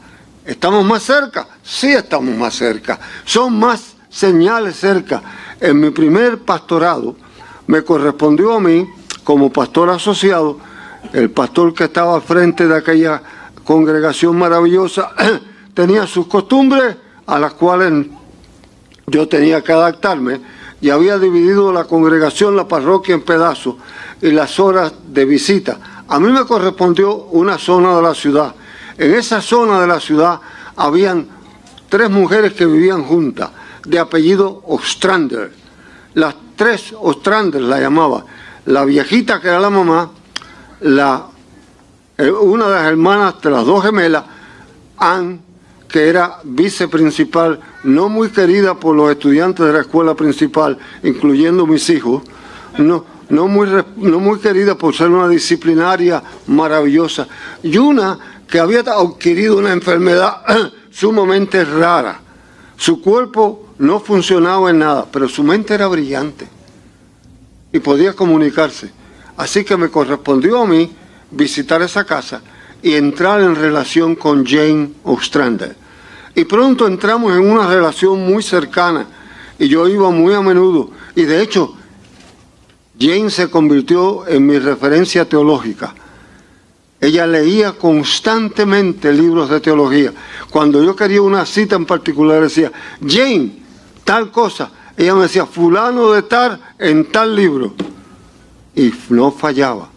¿Estamos 0.44 0.84
más 0.84 1.02
cerca? 1.02 1.48
Sí 1.62 1.88
estamos 1.88 2.36
más 2.36 2.54
cerca. 2.54 3.00
Son 3.24 3.58
más 3.58 3.96
señales 4.10 4.76
cerca. 4.76 5.22
En 5.58 5.80
mi 5.80 5.88
primer 5.88 6.40
pastorado 6.40 7.16
me 7.66 7.82
correspondió 7.82 8.54
a 8.54 8.60
mí, 8.60 8.86
como 9.24 9.50
pastor 9.50 9.88
asociado, 9.88 10.58
el 11.14 11.30
pastor 11.30 11.72
que 11.72 11.84
estaba 11.84 12.14
al 12.14 12.22
frente 12.22 12.68
de 12.68 12.76
aquella 12.76 13.22
congregación 13.64 14.36
maravillosa, 14.36 15.12
tenía 15.74 16.06
sus 16.06 16.26
costumbres 16.26 16.94
a 17.26 17.38
las 17.38 17.54
cuales 17.54 18.06
yo 19.06 19.26
tenía 19.28 19.62
que 19.62 19.72
adaptarme 19.72 20.40
y 20.82 20.90
había 20.90 21.18
dividido 21.18 21.72
la 21.72 21.84
congregación, 21.84 22.54
la 22.54 22.68
parroquia 22.68 23.14
en 23.14 23.22
pedazos 23.22 23.76
y 24.20 24.30
las 24.30 24.60
horas 24.60 24.92
de 25.08 25.24
visita. 25.24 25.78
A 26.08 26.18
mí 26.18 26.32
me 26.32 26.44
correspondió 26.46 27.14
una 27.14 27.58
zona 27.58 27.96
de 27.96 28.02
la 28.02 28.14
ciudad. 28.14 28.54
En 28.96 29.14
esa 29.14 29.42
zona 29.42 29.80
de 29.80 29.86
la 29.86 30.00
ciudad 30.00 30.40
habían 30.76 31.28
tres 31.88 32.10
mujeres 32.10 32.54
que 32.54 32.66
vivían 32.66 33.04
juntas, 33.04 33.50
de 33.84 33.98
apellido 33.98 34.62
Ostrander. 34.66 35.52
Las 36.14 36.34
tres 36.56 36.94
Ostrander 36.98 37.60
la 37.60 37.78
llamaba. 37.80 38.24
La 38.66 38.84
viejita 38.84 39.40
que 39.40 39.48
era 39.48 39.60
la 39.60 39.70
mamá, 39.70 40.10
la, 40.80 41.26
eh, 42.16 42.30
una 42.30 42.66
de 42.66 42.74
las 42.74 42.84
hermanas 42.86 43.40
de 43.42 43.50
las 43.50 43.64
dos 43.64 43.84
gemelas, 43.84 44.24
Anne, 44.96 45.40
que 45.88 46.08
era 46.08 46.38
viceprincipal, 46.44 47.60
no 47.84 48.08
muy 48.08 48.28
querida 48.28 48.74
por 48.74 48.94
los 48.94 49.10
estudiantes 49.10 49.64
de 49.64 49.72
la 49.72 49.80
escuela 49.80 50.14
principal, 50.14 50.78
incluyendo 51.02 51.66
mis 51.66 51.88
hijos, 51.88 52.22
no, 52.76 53.04
no, 53.30 53.46
muy, 53.46 53.68
no 53.96 54.20
muy 54.20 54.38
querida 54.38 54.76
por 54.76 54.94
ser 54.94 55.08
una 55.08 55.28
disciplinaria 55.28 56.22
maravillosa, 56.46 57.26
y 57.62 57.76
una 57.78 58.18
que 58.48 58.58
había 58.58 58.80
adquirido 58.80 59.58
una 59.58 59.72
enfermedad 59.72 60.42
sumamente 60.90 61.64
rara. 61.64 62.20
Su 62.76 63.00
cuerpo 63.02 63.74
no 63.78 64.00
funcionaba 64.00 64.70
en 64.70 64.78
nada, 64.78 65.06
pero 65.10 65.28
su 65.28 65.42
mente 65.42 65.74
era 65.74 65.86
brillante 65.86 66.48
y 67.72 67.78
podía 67.80 68.14
comunicarse. 68.14 68.90
Así 69.36 69.64
que 69.64 69.76
me 69.76 69.90
correspondió 69.90 70.62
a 70.62 70.66
mí 70.66 70.90
visitar 71.30 71.82
esa 71.82 72.04
casa 72.04 72.40
y 72.82 72.94
entrar 72.94 73.40
en 73.40 73.54
relación 73.54 74.16
con 74.16 74.46
Jane 74.46 74.90
Ostrander. 75.04 75.76
Y 76.34 76.44
pronto 76.44 76.86
entramos 76.86 77.32
en 77.32 77.48
una 77.50 77.66
relación 77.66 78.24
muy 78.24 78.42
cercana 78.42 79.06
y 79.58 79.68
yo 79.68 79.88
iba 79.88 80.10
muy 80.10 80.34
a 80.34 80.40
menudo. 80.40 80.90
Y 81.14 81.22
de 81.22 81.42
hecho, 81.42 81.74
Jane 82.98 83.30
se 83.30 83.48
convirtió 83.48 84.26
en 84.26 84.46
mi 84.46 84.58
referencia 84.58 85.28
teológica. 85.28 85.94
Ella 87.00 87.26
leía 87.26 87.72
constantemente 87.72 89.12
libros 89.12 89.48
de 89.48 89.60
teología. 89.60 90.12
Cuando 90.50 90.82
yo 90.82 90.96
quería 90.96 91.22
una 91.22 91.46
cita 91.46 91.76
en 91.76 91.86
particular 91.86 92.42
decía, 92.42 92.72
Jane, 93.06 93.52
tal 94.02 94.32
cosa. 94.32 94.72
Ella 94.96 95.14
me 95.14 95.22
decía, 95.22 95.46
fulano 95.46 96.10
de 96.10 96.22
tal 96.22 96.60
en 96.76 97.04
tal 97.12 97.36
libro. 97.36 97.74
Y 98.74 98.92
no 99.10 99.30
fallaba. 99.30 99.90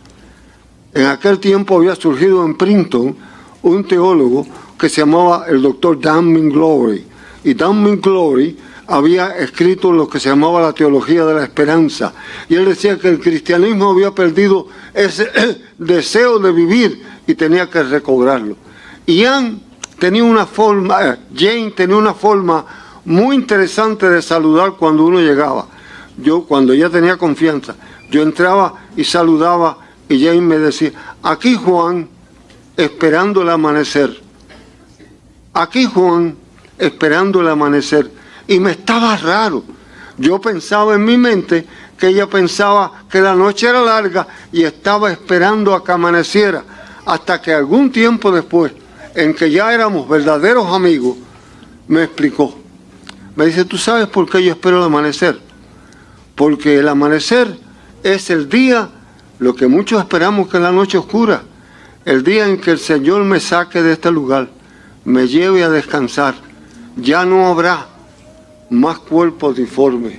En 0.93 1.05
aquel 1.05 1.39
tiempo 1.39 1.77
había 1.77 1.95
surgido 1.95 2.45
en 2.45 2.55
Princeton 2.55 3.15
un 3.63 3.83
teólogo 3.87 4.45
que 4.77 4.89
se 4.89 5.01
llamaba 5.01 5.45
el 5.47 5.61
doctor 5.61 5.99
Dan 5.99 6.49
Glory. 6.49 7.03
Y 7.43 7.55
Dan 7.55 7.99
Glory 7.99 8.57
había 8.91 9.37
escrito 9.37 9.93
lo 9.93 10.09
que 10.09 10.19
se 10.19 10.27
llamaba 10.27 10.61
la 10.61 10.73
teología 10.73 11.23
de 11.23 11.33
la 11.33 11.43
esperanza. 11.43 12.13
Y 12.49 12.55
él 12.55 12.65
decía 12.65 12.99
que 12.99 13.07
el 13.07 13.21
cristianismo 13.21 13.91
había 13.91 14.11
perdido 14.11 14.67
ese 14.93 15.31
deseo 15.77 16.39
de 16.39 16.51
vivir 16.51 17.01
y 17.25 17.33
tenía 17.35 17.69
que 17.69 17.83
recobrarlo. 17.83 18.57
Anne 19.07 19.59
tenía 19.97 20.25
una 20.25 20.45
forma, 20.45 21.07
eh, 21.07 21.17
Jane 21.33 21.71
tenía 21.71 21.95
una 21.95 22.13
forma 22.13 22.65
muy 23.05 23.35
interesante 23.35 24.09
de 24.09 24.21
saludar 24.21 24.73
cuando 24.73 25.05
uno 25.05 25.21
llegaba. 25.21 25.67
Yo, 26.17 26.43
cuando 26.43 26.73
ya 26.73 26.89
tenía 26.89 27.15
confianza, 27.15 27.75
yo 28.09 28.21
entraba 28.21 28.73
y 28.97 29.05
saludaba 29.05 29.77
y 30.09 30.21
Jane 30.25 30.41
me 30.41 30.57
decía, 30.57 30.91
aquí 31.23 31.55
Juan, 31.55 32.09
esperando 32.75 33.41
el 33.41 33.49
amanecer. 33.49 34.21
Aquí 35.53 35.85
Juan, 35.85 36.35
esperando 36.77 37.39
el 37.39 37.47
amanecer. 37.47 38.20
Y 38.51 38.59
me 38.59 38.71
estaba 38.71 39.15
raro. 39.15 39.63
Yo 40.17 40.41
pensaba 40.41 40.95
en 40.95 41.05
mi 41.05 41.17
mente 41.17 41.65
que 41.97 42.09
ella 42.09 42.27
pensaba 42.27 42.91
que 43.09 43.21
la 43.21 43.33
noche 43.33 43.69
era 43.69 43.81
larga 43.81 44.27
y 44.51 44.63
estaba 44.63 45.09
esperando 45.09 45.73
a 45.73 45.81
que 45.81 45.93
amaneciera. 45.93 46.61
Hasta 47.05 47.41
que 47.41 47.53
algún 47.53 47.93
tiempo 47.93 48.29
después, 48.29 48.73
en 49.15 49.33
que 49.33 49.49
ya 49.49 49.73
éramos 49.73 50.05
verdaderos 50.09 50.67
amigos, 50.67 51.15
me 51.87 52.03
explicó. 52.03 52.53
Me 53.37 53.45
dice, 53.45 53.63
¿tú 53.63 53.77
sabes 53.77 54.07
por 54.07 54.29
qué 54.29 54.43
yo 54.43 54.51
espero 54.51 54.79
el 54.79 54.83
amanecer? 54.83 55.39
Porque 56.35 56.79
el 56.79 56.89
amanecer 56.89 57.57
es 58.03 58.29
el 58.31 58.49
día 58.49 58.89
lo 59.39 59.55
que 59.55 59.67
muchos 59.67 60.01
esperamos 60.01 60.49
que 60.49 60.59
la 60.59 60.73
noche 60.73 60.97
oscura, 60.97 61.41
el 62.03 62.21
día 62.21 62.47
en 62.47 62.59
que 62.59 62.71
el 62.71 62.79
Señor 62.79 63.23
me 63.23 63.39
saque 63.39 63.81
de 63.81 63.93
este 63.93 64.11
lugar, 64.11 64.49
me 65.05 65.29
lleve 65.29 65.63
a 65.63 65.69
descansar, 65.69 66.35
ya 66.97 67.23
no 67.23 67.47
habrá 67.47 67.90
más 68.71 68.99
cuerpos 68.99 69.57
deformes, 69.57 70.17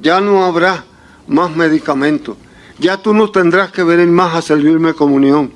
ya 0.00 0.20
no 0.20 0.44
habrá 0.44 0.84
más 1.26 1.56
medicamentos, 1.56 2.36
ya 2.78 2.98
tú 2.98 3.14
no 3.14 3.30
tendrás 3.30 3.72
que 3.72 3.82
venir 3.82 4.08
más 4.08 4.36
a 4.36 4.42
servirme 4.42 4.94
comunión, 4.94 5.52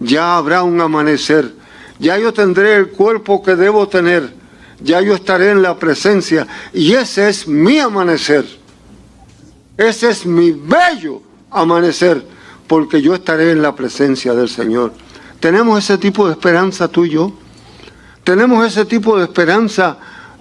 ya 0.00 0.36
habrá 0.36 0.64
un 0.64 0.80
amanecer, 0.80 1.54
ya 1.98 2.18
yo 2.18 2.32
tendré 2.32 2.74
el 2.74 2.90
cuerpo 2.90 3.42
que 3.42 3.54
debo 3.54 3.86
tener, 3.88 4.34
ya 4.80 5.00
yo 5.00 5.14
estaré 5.14 5.50
en 5.50 5.62
la 5.62 5.78
presencia. 5.78 6.46
Y 6.72 6.94
ese 6.94 7.28
es 7.28 7.46
mi 7.46 7.78
amanecer, 7.78 8.44
ese 9.76 10.10
es 10.10 10.26
mi 10.26 10.50
bello 10.50 11.22
amanecer, 11.50 12.26
porque 12.66 13.00
yo 13.00 13.14
estaré 13.14 13.52
en 13.52 13.62
la 13.62 13.76
presencia 13.76 14.34
del 14.34 14.48
Señor. 14.48 14.92
¿Tenemos 15.38 15.78
ese 15.78 15.98
tipo 15.98 16.26
de 16.26 16.32
esperanza 16.32 16.88
tú 16.88 17.04
y 17.04 17.10
yo? 17.10 17.32
¿Tenemos 18.24 18.66
ese 18.66 18.84
tipo 18.86 19.16
de 19.18 19.24
esperanza 19.24 19.98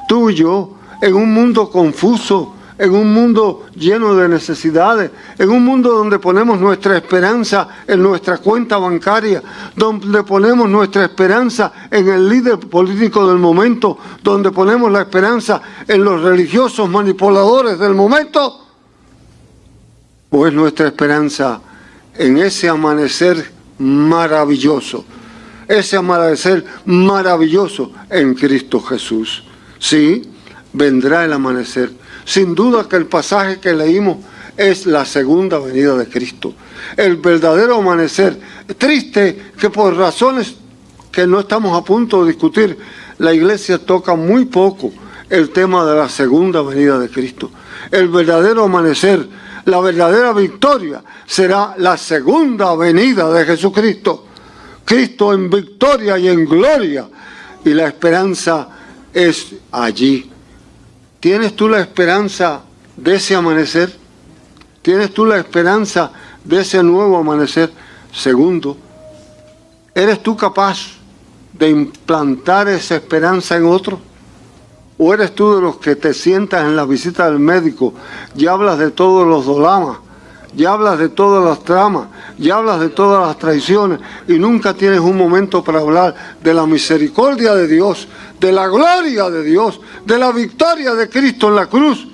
tú 0.08 0.30
y 0.30 0.36
yo 0.36 0.78
en 1.04 1.14
un 1.16 1.34
mundo 1.34 1.70
confuso, 1.70 2.54
en 2.78 2.96
un 2.96 3.14
mundo 3.14 3.66
lleno 3.76 4.16
de 4.16 4.30
necesidades, 4.30 5.12
en 5.38 5.50
un 5.50 5.66
mundo 5.66 5.92
donde 5.92 6.18
ponemos 6.18 6.58
nuestra 6.62 6.96
esperanza 6.96 7.68
en 7.86 8.02
nuestra 8.02 8.38
cuenta 8.38 8.78
bancaria, 8.78 9.44
donde 9.76 10.24
ponemos 10.24 10.70
nuestra 10.70 11.04
esperanza 11.04 11.74
en 11.92 12.08
el 12.08 12.30
líder 12.30 12.58
político 12.58 13.28
del 13.28 13.38
momento, 13.38 13.98
donde 14.24 14.50
ponemos 14.52 14.90
la 14.94 15.02
esperanza 15.02 15.62
en 15.86 16.06
los 16.06 16.22
religiosos 16.22 16.90
manipuladores 16.90 17.78
del 17.78 17.96
momento? 17.96 18.66
¿O 20.30 20.48
es 20.48 20.54
nuestra 20.54 20.88
esperanza 20.88 21.60
en 22.16 22.38
ese 22.38 22.70
amanecer 22.70 23.52
maravilloso? 23.78 25.04
Ese 25.68 25.98
amanecer 25.98 26.64
maravilloso 26.86 27.92
en 28.10 28.34
Cristo 28.36 28.80
Jesús. 28.80 29.44
Sí, 29.80 30.33
vendrá 30.74 31.26
el 31.26 31.34
amanecer. 31.34 31.92
Sin 32.26 32.56
duda 32.56 32.88
que 32.90 32.96
el 32.96 33.06
pasaje 33.06 33.60
que 33.60 33.74
leímos 33.74 34.18
es 34.58 34.86
la 34.86 35.06
segunda 35.06 35.60
venida 35.60 35.96
de 35.96 36.08
Cristo. 36.08 36.54
El 36.98 37.18
verdadero 37.18 37.78
amanecer. 37.78 38.40
Triste 38.78 39.52
que 39.58 39.70
por 39.70 39.96
razones 39.96 40.56
que 41.12 41.26
no 41.28 41.40
estamos 41.40 41.78
a 41.78 41.84
punto 41.84 42.24
de 42.24 42.32
discutir, 42.32 42.78
la 43.20 43.34
iglesia 43.34 43.78
toca 43.78 44.16
muy 44.16 44.46
poco 44.46 44.92
el 45.30 45.52
tema 45.52 45.86
de 45.86 45.96
la 45.96 46.10
segunda 46.10 46.62
venida 46.62 47.00
de 47.00 47.10
Cristo. 47.10 47.52
El 47.92 48.10
verdadero 48.10 48.66
amanecer 48.66 49.28
la 49.66 49.80
verdadera 49.80 50.34
victoria 50.34 51.02
será 51.26 51.76
la 51.78 51.96
segunda 51.98 52.76
venida 52.76 53.32
de 53.32 53.46
Jesucristo. 53.46 54.28
Cristo 54.84 55.34
en 55.34 55.50
victoria 55.50 56.18
y 56.18 56.28
en 56.28 56.46
gloria. 56.46 57.08
Y 57.64 57.74
la 57.74 57.88
esperanza 57.88 58.68
es 59.14 59.54
allí. 59.72 60.33
¿Tienes 61.24 61.56
tú 61.56 61.70
la 61.70 61.80
esperanza 61.80 62.64
de 62.98 63.16
ese 63.16 63.34
amanecer? 63.34 63.98
¿Tienes 64.82 65.14
tú 65.14 65.26
la 65.26 65.38
esperanza 65.38 66.12
de 66.44 66.60
ese 66.60 66.84
nuevo 66.84 67.16
amanecer? 67.16 67.72
Segundo, 68.12 68.76
¿eres 69.96 70.22
tú 70.22 70.36
capaz 70.36 70.98
de 71.54 71.70
implantar 71.70 72.68
esa 72.68 72.98
esperanza 72.98 73.56
en 73.56 73.64
otro? 73.64 74.02
¿O 74.98 75.14
eres 75.14 75.34
tú 75.34 75.56
de 75.56 75.62
los 75.62 75.78
que 75.78 75.96
te 75.96 76.14
sientas 76.14 76.66
en 76.66 76.76
la 76.76 76.84
visita 76.84 77.30
del 77.30 77.40
médico 77.40 77.94
y 78.36 78.48
hablas 78.48 78.78
de 78.78 78.92
todos 78.92 79.26
los 79.26 79.46
dolamas 79.46 80.00
ya 80.56 80.74
hablas 80.74 81.00
de 81.00 81.10
todas 81.10 81.44
las 81.44 81.64
tramas, 81.64 82.08
ya 82.38 82.58
hablas 82.58 82.80
de 82.80 82.90
todas 82.90 83.28
las 83.28 83.38
traiciones 83.38 84.00
y 84.28 84.34
nunca 84.34 84.74
tienes 84.74 85.00
un 85.00 85.18
momento 85.18 85.64
para 85.64 85.80
hablar 85.80 86.16
de 86.42 86.54
la 86.54 86.66
misericordia 86.66 87.56
de 87.56 87.68
Dios, 87.68 88.08
de 88.40 88.52
la 88.52 88.68
gloria 88.68 89.30
de 89.30 89.44
Dios, 89.44 89.80
de 90.06 90.18
la 90.18 90.32
victoria 90.32 90.94
de 90.94 91.10
Cristo 91.10 91.48
en 91.50 91.56
la 91.56 91.66
cruz. 91.66 92.08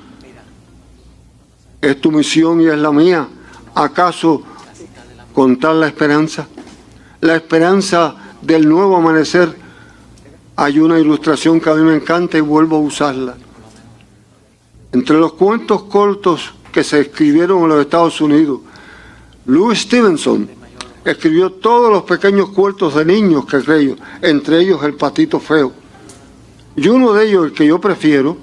Es 1.81 1.99
tu 1.99 2.11
misión 2.11 2.61
y 2.61 2.67
es 2.67 2.77
la 2.77 2.91
mía. 2.91 3.27
¿Acaso 3.75 4.43
contar 5.33 5.75
la 5.75 5.87
esperanza? 5.87 6.47
La 7.21 7.35
esperanza 7.35 8.15
del 8.41 8.67
nuevo 8.67 8.97
amanecer. 8.97 9.57
Hay 10.55 10.79
una 10.79 10.99
ilustración 10.99 11.59
que 11.59 11.69
a 11.69 11.75
mí 11.75 11.83
me 11.83 11.95
encanta 11.95 12.37
y 12.37 12.41
vuelvo 12.41 12.77
a 12.77 12.79
usarla. 12.79 13.35
Entre 14.91 15.17
los 15.17 15.33
cuentos 15.33 15.83
cortos 15.83 16.53
que 16.71 16.83
se 16.83 17.01
escribieron 17.01 17.63
en 17.63 17.69
los 17.69 17.81
Estados 17.81 18.19
Unidos, 18.21 18.59
Louis 19.45 19.79
Stevenson 19.79 20.49
escribió 21.03 21.51
todos 21.51 21.91
los 21.91 22.03
pequeños 22.03 22.49
cuentos 22.49 22.95
de 22.95 23.05
niños 23.05 23.45
que 23.45 23.59
creyó, 23.59 23.95
entre 24.21 24.59
ellos 24.61 24.83
El 24.83 24.95
Patito 24.95 25.39
Feo. 25.39 25.71
Y 26.75 26.87
uno 26.87 27.13
de 27.13 27.27
ellos, 27.27 27.45
el 27.45 27.53
que 27.53 27.65
yo 27.65 27.79
prefiero, 27.79 28.37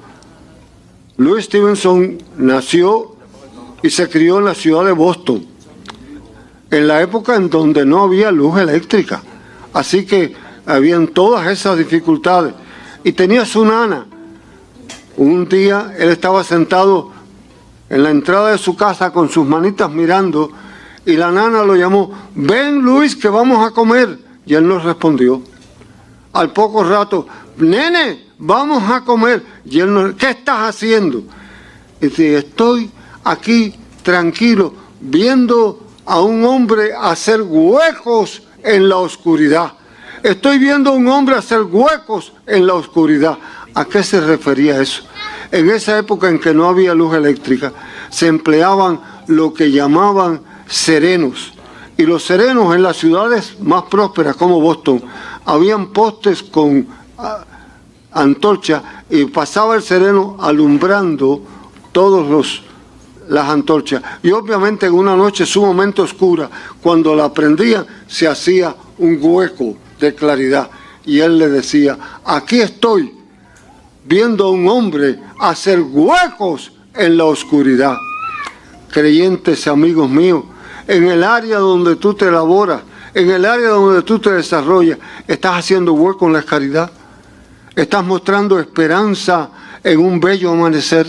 Louis 1.16 1.44
Stevenson 1.44 2.18
nació 2.36 3.16
y 3.82 3.90
se 3.90 4.08
crió 4.08 4.38
en 4.38 4.46
la 4.46 4.54
ciudad 4.54 4.84
de 4.84 4.92
Boston, 4.92 5.46
en 6.70 6.88
la 6.88 7.00
época 7.00 7.36
en 7.36 7.48
donde 7.48 7.86
no 7.86 8.02
había 8.02 8.30
luz 8.30 8.58
eléctrica. 8.58 9.22
Así 9.72 10.04
que 10.04 10.34
habían 10.66 11.08
todas 11.08 11.46
esas 11.46 11.78
dificultades. 11.78 12.54
Y 13.04 13.12
tenía 13.12 13.46
su 13.46 13.64
nana. 13.64 14.06
Un 15.16 15.48
día 15.48 15.94
él 15.98 16.10
estaba 16.10 16.42
sentado 16.44 17.12
en 17.88 18.02
la 18.02 18.10
entrada 18.10 18.50
de 18.50 18.58
su 18.58 18.76
casa 18.76 19.12
con 19.12 19.28
sus 19.30 19.46
manitas 19.46 19.90
mirando 19.90 20.50
y 21.06 21.16
la 21.16 21.30
nana 21.30 21.62
lo 21.62 21.76
llamó, 21.76 22.10
ven 22.34 22.80
Luis 22.80 23.14
que 23.14 23.28
vamos 23.28 23.64
a 23.64 23.70
comer. 23.70 24.18
Y 24.44 24.54
él 24.54 24.66
no 24.66 24.80
respondió. 24.80 25.40
Al 26.32 26.52
poco 26.52 26.82
rato, 26.82 27.26
nene, 27.58 28.26
vamos 28.38 28.82
a 28.90 29.02
comer. 29.02 29.44
Y 29.64 29.80
él 29.80 29.94
no, 29.94 30.16
¿qué 30.16 30.30
estás 30.30 30.68
haciendo? 30.68 31.22
Y 32.00 32.06
dice, 32.08 32.38
estoy 32.38 32.90
aquí 33.22 33.74
tranquilo 34.02 34.74
viendo 35.00 35.86
a 36.04 36.20
un 36.20 36.44
hombre 36.44 36.90
hacer 36.92 37.40
huecos 37.42 38.42
en 38.62 38.88
la 38.88 38.96
oscuridad. 38.96 39.74
Estoy 40.24 40.58
viendo 40.58 40.90
a 40.90 40.94
un 40.94 41.06
hombre 41.06 41.36
hacer 41.36 41.62
huecos 41.62 42.32
en 42.46 42.66
la 42.66 42.74
oscuridad. 42.74 43.38
¿A 43.74 43.84
qué 43.84 44.02
se 44.02 44.20
refería 44.20 44.80
eso? 44.80 45.04
En 45.50 45.70
esa 45.70 45.98
época 45.98 46.28
en 46.28 46.38
que 46.38 46.54
no 46.54 46.68
había 46.68 46.94
luz 46.94 47.14
eléctrica, 47.14 47.72
se 48.10 48.26
empleaban 48.26 49.00
lo 49.26 49.52
que 49.52 49.70
llamaban 49.70 50.40
serenos. 50.66 51.52
Y 51.96 52.04
los 52.04 52.24
serenos 52.24 52.74
en 52.74 52.82
las 52.82 52.96
ciudades 52.96 53.56
más 53.60 53.84
prósperas 53.84 54.36
como 54.36 54.60
Boston, 54.60 55.02
habían 55.44 55.92
postes 55.92 56.42
con 56.42 56.86
ah, 57.18 57.44
antorcha 58.12 59.04
y 59.08 59.24
pasaba 59.26 59.76
el 59.76 59.82
sereno 59.82 60.36
alumbrando 60.40 61.42
todos 61.92 62.28
los 62.28 62.62
las 63.28 63.48
antorchas. 63.48 64.02
Y 64.22 64.30
obviamente 64.30 64.86
en 64.86 64.94
una 64.94 65.16
noche 65.16 65.46
sumamente 65.46 66.02
oscura, 66.02 66.48
cuando 66.80 67.14
la 67.14 67.32
prendían, 67.32 67.86
se 68.06 68.28
hacía 68.28 68.74
un 68.98 69.18
hueco 69.20 69.76
de 69.98 70.14
claridad. 70.14 70.70
Y 71.04 71.20
él 71.20 71.38
le 71.38 71.48
decía, 71.48 71.98
aquí 72.24 72.60
estoy 72.60 73.14
viendo 74.04 74.46
a 74.46 74.50
un 74.50 74.68
hombre 74.68 75.18
hacer 75.38 75.80
huecos 75.80 76.72
en 76.94 77.16
la 77.16 77.24
oscuridad. 77.24 77.96
Creyentes, 78.90 79.66
amigos 79.66 80.08
míos, 80.08 80.44
en 80.86 81.04
el 81.08 81.22
área 81.22 81.58
donde 81.58 81.96
tú 81.96 82.14
te 82.14 82.28
elaboras, 82.28 82.82
en 83.14 83.30
el 83.30 83.44
área 83.44 83.70
donde 83.70 84.02
tú 84.02 84.18
te 84.18 84.32
desarrollas, 84.32 84.98
estás 85.26 85.58
haciendo 85.58 85.92
hueco 85.94 86.26
en 86.26 86.32
la 86.34 86.42
caridad. 86.42 86.90
Estás 87.74 88.04
mostrando 88.04 88.58
esperanza 88.58 89.50
en 89.82 89.98
un 89.98 90.18
bello 90.18 90.50
amanecer 90.50 91.06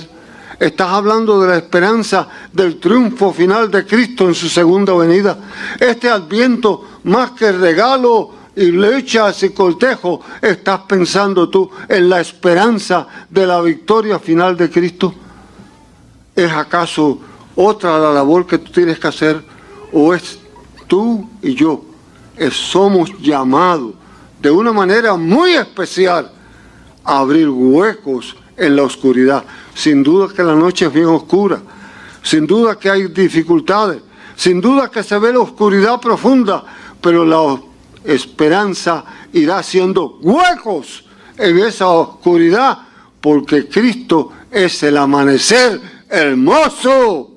Estás 0.60 0.90
hablando 0.90 1.40
de 1.40 1.50
la 1.50 1.58
esperanza 1.58 2.28
del 2.52 2.80
triunfo 2.80 3.32
final 3.32 3.70
de 3.70 3.86
Cristo 3.86 4.28
en 4.28 4.34
su 4.34 4.50
segunda 4.50 4.94
venida. 4.94 5.38
Este 5.80 6.10
adviento, 6.10 6.84
más 7.04 7.32
que 7.32 7.52
regalo 7.52 8.32
y 8.58 8.72
lechas 8.72 9.43
y 9.43 9.52
cortejo, 9.52 10.20
estás 10.41 10.82
pensando 10.82 11.48
tú 11.48 11.70
en 11.88 12.10
la 12.10 12.20
esperanza 12.20 13.08
de 13.30 13.46
la 13.46 13.62
victoria 13.62 14.17
final 14.17 14.58
de 14.58 14.72
Cristo. 14.72 15.13
¿Es 16.36 16.52
acaso 16.52 17.20
otra 17.56 18.00
la 18.00 18.12
labor 18.12 18.48
que 18.48 18.58
tú 18.58 18.72
tienes 18.72 18.98
que 18.98 19.08
hacer? 19.08 19.43
¿O 19.93 20.12
es 20.13 20.39
tú 20.88 21.30
y 21.41 21.54
yo? 21.54 21.84
somos 22.52 23.12
llamados 23.20 23.96
de 24.39 24.52
una 24.52 24.72
manera 24.72 25.15
muy 25.15 25.54
especial 25.54 26.32
a 27.04 27.17
abrir 27.17 27.50
huecos 27.50 28.36
en 28.56 28.76
la 28.76 28.84
oscuridad. 28.84 29.43
Sin 29.74 30.04
duda 30.04 30.32
que 30.32 30.43
la 30.43 30.54
noche 30.54 30.86
es 30.86 30.93
bien 30.93 31.08
oscura, 31.08 31.60
sin 32.22 32.46
duda 32.46 32.78
que 32.78 32.91
hay 32.91 33.08
dificultades, 33.08 34.02
sin 34.36 34.62
duda 34.62 34.91
que 34.91 35.02
se 35.02 35.17
ve 35.17 35.34
la 35.34 35.39
oscuridad 35.39 36.00
profunda, 36.00 36.63
pero 37.02 37.26
la 37.26 37.39
esperanza 38.08 39.04
irá 39.34 39.60
haciendo 39.60 40.17
huecos 40.22 41.04
en 41.38 41.60
esa 41.60 41.88
oscuridad, 41.89 42.80
porque 43.22 43.67
Cristo 43.67 44.32
es 44.50 44.82
el 44.84 44.98
amanecer 44.98 45.80
hermoso. 46.10 47.32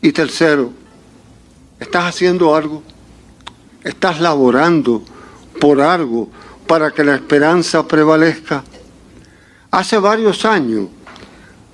Y 0.00 0.12
tercero, 0.12 0.70
estás 1.80 2.04
haciendo 2.04 2.54
algo, 2.54 2.82
estás 3.82 4.20
laborando 4.20 5.02
por 5.60 5.80
algo 5.80 6.28
para 6.66 6.92
que 6.92 7.02
la 7.02 7.16
esperanza 7.16 7.86
prevalezca. 7.86 8.62
Hace 9.70 9.98
varios 9.98 10.44
años 10.44 10.88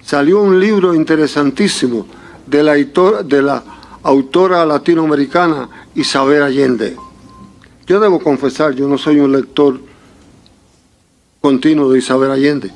salió 0.03 0.41
un 0.41 0.59
libro 0.59 0.95
interesantísimo 0.95 2.07
de 2.47 2.63
la, 2.63 2.75
de 2.75 3.43
la 3.43 3.63
autora 4.03 4.65
latinoamericana 4.65 5.69
Isabel 5.95 6.43
Allende. 6.43 6.97
Yo 7.87 7.99
debo 7.99 8.21
confesar, 8.21 8.75
yo 8.75 8.87
no 8.87 8.97
soy 8.97 9.19
un 9.19 9.33
lector 9.33 9.81
continuo 11.41 11.91
de 11.91 11.99
Isabel 11.99 12.31
Allende, 12.31 12.71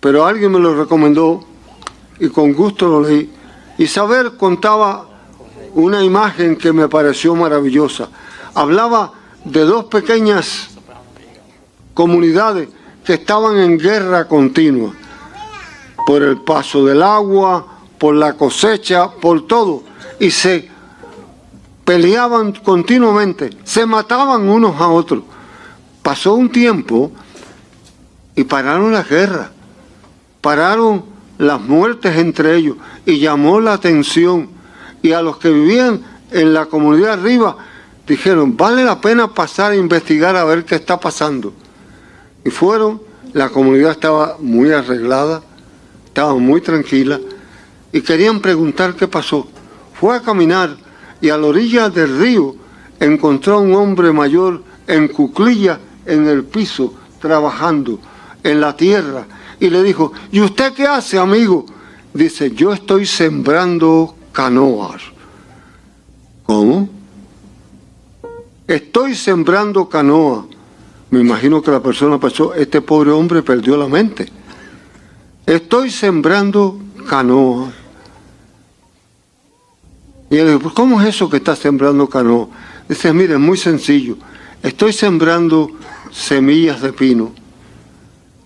pero 0.00 0.24
alguien 0.24 0.52
me 0.52 0.58
lo 0.58 0.74
recomendó 0.74 1.44
y 2.18 2.28
con 2.28 2.54
gusto 2.54 2.88
lo 2.88 3.02
leí. 3.02 3.30
Isabel 3.76 4.36
contaba 4.38 5.06
una 5.74 6.02
imagen 6.02 6.56
que 6.56 6.72
me 6.72 6.88
pareció 6.88 7.34
maravillosa. 7.34 8.08
Hablaba 8.54 9.12
de 9.44 9.60
dos 9.60 9.84
pequeñas 9.84 10.68
comunidades 11.92 12.70
que 13.04 13.14
estaban 13.14 13.58
en 13.58 13.78
guerra 13.78 14.26
continua 14.26 14.92
por 16.06 16.22
el 16.22 16.38
paso 16.38 16.86
del 16.86 17.02
agua, 17.02 17.66
por 17.98 18.14
la 18.14 18.32
cosecha, 18.32 19.10
por 19.10 19.46
todo. 19.46 19.82
Y 20.18 20.30
se 20.30 20.70
peleaban 21.86 22.52
continuamente, 22.52 23.50
se 23.62 23.86
mataban 23.86 24.48
unos 24.48 24.78
a 24.80 24.88
otros. 24.88 25.22
Pasó 26.02 26.34
un 26.34 26.50
tiempo 26.50 27.12
y 28.34 28.44
pararon 28.44 28.92
la 28.92 29.04
guerra, 29.04 29.52
pararon 30.40 31.04
las 31.38 31.60
muertes 31.60 32.16
entre 32.18 32.56
ellos 32.56 32.76
y 33.06 33.20
llamó 33.20 33.60
la 33.60 33.72
atención. 33.72 34.50
Y 35.00 35.12
a 35.12 35.22
los 35.22 35.36
que 35.36 35.48
vivían 35.48 36.02
en 36.32 36.52
la 36.52 36.66
comunidad 36.66 37.12
arriba 37.12 37.56
dijeron, 38.06 38.56
vale 38.56 38.84
la 38.84 39.00
pena 39.00 39.32
pasar 39.32 39.70
a 39.70 39.76
investigar 39.76 40.34
a 40.34 40.44
ver 40.44 40.64
qué 40.64 40.74
está 40.74 40.98
pasando. 40.98 41.52
Y 42.44 42.50
fueron, 42.50 43.00
la 43.32 43.48
comunidad 43.50 43.92
estaba 43.92 44.36
muy 44.40 44.72
arreglada, 44.72 45.40
estaba 46.06 46.34
muy 46.34 46.60
tranquila 46.60 47.20
y 47.92 48.00
querían 48.00 48.40
preguntar 48.40 48.96
qué 48.96 49.06
pasó. 49.06 49.46
Fue 49.94 50.16
a 50.16 50.20
caminar 50.20 50.85
y 51.20 51.30
a 51.30 51.36
la 51.36 51.46
orilla 51.46 51.88
del 51.88 52.18
río 52.18 52.56
encontró 53.00 53.56
a 53.56 53.60
un 53.60 53.74
hombre 53.74 54.12
mayor 54.12 54.62
en 54.86 55.08
cuclilla 55.08 55.80
en 56.04 56.26
el 56.26 56.44
piso, 56.44 56.94
trabajando 57.20 57.98
en 58.42 58.60
la 58.60 58.76
tierra. 58.76 59.26
Y 59.58 59.70
le 59.70 59.82
dijo, 59.82 60.12
¿y 60.30 60.40
usted 60.40 60.72
qué 60.72 60.86
hace, 60.86 61.18
amigo? 61.18 61.66
Dice, 62.12 62.50
yo 62.52 62.72
estoy 62.72 63.06
sembrando 63.06 64.14
canoas. 64.32 65.02
¿Cómo? 66.44 66.88
Estoy 68.66 69.14
sembrando 69.14 69.88
canoa. 69.88 70.46
Me 71.10 71.20
imagino 71.20 71.62
que 71.62 71.70
la 71.70 71.82
persona 71.82 72.18
pasó, 72.18 72.54
este 72.54 72.80
pobre 72.80 73.10
hombre 73.10 73.42
perdió 73.42 73.76
la 73.76 73.86
mente. 73.86 74.30
Estoy 75.46 75.90
sembrando 75.90 76.78
canoa. 77.08 77.72
Y 80.30 80.38
él 80.38 80.46
dijo, 80.48 80.60
pues, 80.60 80.74
¿cómo 80.74 81.00
es 81.00 81.08
eso 81.08 81.30
que 81.30 81.36
está 81.36 81.54
sembrando 81.54 82.08
canoa? 82.08 82.48
Dice, 82.88 83.12
mire, 83.12 83.34
es 83.34 83.40
muy 83.40 83.56
sencillo. 83.56 84.16
Estoy 84.62 84.92
sembrando 84.92 85.70
semillas 86.10 86.80
de 86.80 86.92
pino. 86.92 87.32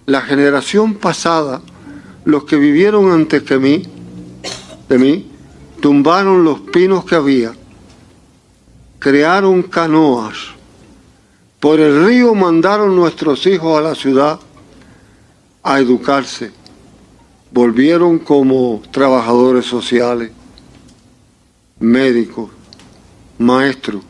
La 0.06 0.20
generación 0.20 0.94
pasada, 0.94 1.62
los 2.24 2.44
que 2.44 2.56
vivieron 2.56 3.10
antes 3.12 3.42
que 3.42 3.58
mí, 3.58 3.82
de 4.88 4.98
mí, 4.98 5.30
tumbaron 5.80 6.44
los 6.44 6.60
pinos 6.60 7.04
que 7.04 7.14
había, 7.14 7.52
crearon 8.98 9.62
canoas, 9.62 10.36
por 11.60 11.80
el 11.80 12.04
río 12.06 12.34
mandaron 12.34 12.96
nuestros 12.96 13.46
hijos 13.46 13.78
a 13.78 13.82
la 13.82 13.94
ciudad 13.94 14.40
a 15.62 15.78
educarse, 15.78 16.50
volvieron 17.50 18.18
como 18.18 18.82
trabajadores 18.90 19.66
sociales, 19.66 20.32
médicos, 21.80 22.50
maestros, 23.38 24.02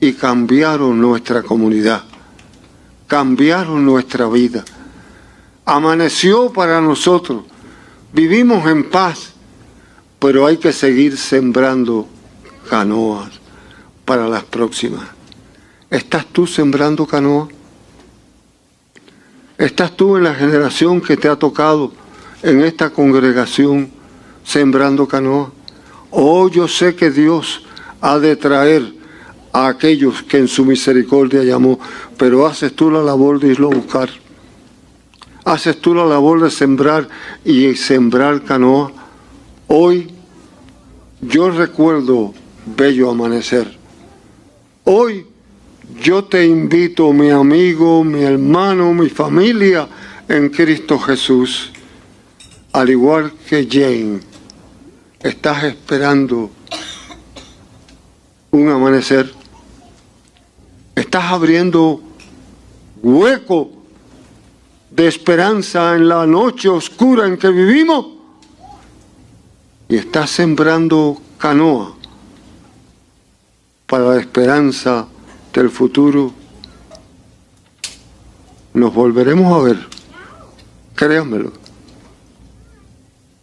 y 0.00 0.12
cambiaron 0.12 1.00
nuestra 1.00 1.42
comunidad, 1.42 2.04
cambiaron 3.06 3.84
nuestra 3.86 4.28
vida. 4.28 4.64
Amaneció 5.64 6.52
para 6.52 6.80
nosotros, 6.80 7.44
vivimos 8.12 8.68
en 8.68 8.90
paz, 8.90 9.32
pero 10.18 10.46
hay 10.46 10.58
que 10.58 10.72
seguir 10.72 11.16
sembrando 11.16 12.06
canoas 12.68 13.30
para 14.04 14.28
las 14.28 14.44
próximas. 14.44 15.08
¿Estás 15.88 16.26
tú 16.26 16.46
sembrando 16.46 17.06
canoas? 17.06 17.48
¿Estás 19.56 19.96
tú 19.96 20.16
en 20.16 20.24
la 20.24 20.34
generación 20.34 21.00
que 21.00 21.16
te 21.16 21.28
ha 21.28 21.36
tocado 21.36 21.92
en 22.42 22.60
esta 22.62 22.90
congregación 22.90 23.88
sembrando 24.44 25.06
canoas? 25.06 25.50
Oh, 26.16 26.48
yo 26.48 26.68
sé 26.68 26.94
que 26.94 27.10
Dios 27.10 27.62
ha 28.00 28.20
de 28.20 28.36
traer 28.36 28.94
a 29.52 29.66
aquellos 29.66 30.22
que 30.22 30.38
en 30.38 30.46
su 30.46 30.64
misericordia 30.64 31.42
llamó, 31.42 31.80
pero 32.16 32.46
haces 32.46 32.72
tú 32.72 32.88
la 32.88 33.02
labor 33.02 33.40
de 33.40 33.48
irlo 33.48 33.72
a 33.72 33.74
buscar. 33.74 34.10
Haces 35.44 35.80
tú 35.80 35.92
la 35.92 36.06
labor 36.06 36.40
de 36.40 36.52
sembrar 36.52 37.08
y 37.44 37.74
sembrar 37.74 38.44
canoa. 38.44 38.92
Hoy 39.66 40.12
yo 41.20 41.50
recuerdo 41.50 42.32
bello 42.64 43.10
amanecer. 43.10 43.76
Hoy 44.84 45.26
yo 46.00 46.22
te 46.22 46.46
invito, 46.46 47.12
mi 47.12 47.30
amigo, 47.30 48.04
mi 48.04 48.22
hermano, 48.22 48.94
mi 48.94 49.08
familia 49.08 49.88
en 50.28 50.48
Cristo 50.50 50.96
Jesús, 50.96 51.72
al 52.72 52.88
igual 52.88 53.32
que 53.48 53.66
Jane, 53.68 54.20
estás 55.24 55.64
esperando 55.64 56.50
un 58.50 58.68
amanecer. 58.68 59.32
Estás 60.94 61.24
abriendo 61.32 62.00
hueco 63.02 63.70
de 64.90 65.08
esperanza 65.08 65.96
en 65.96 66.08
la 66.08 66.26
noche 66.26 66.68
oscura 66.68 67.26
en 67.26 67.38
que 67.38 67.48
vivimos 67.48 68.06
y 69.88 69.96
estás 69.96 70.30
sembrando 70.30 71.20
canoa 71.38 71.94
para 73.86 74.14
la 74.14 74.20
esperanza 74.20 75.06
del 75.54 75.70
futuro. 75.70 76.32
Nos 78.74 78.92
volveremos 78.92 79.58
a 79.58 79.64
ver, 79.64 79.88
créanmelo, 80.94 81.52